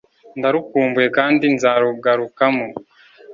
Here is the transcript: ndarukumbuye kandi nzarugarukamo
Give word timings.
ndarukumbuye 0.39 1.07
kandi 1.17 1.43
nzarugarukamo 1.55 2.67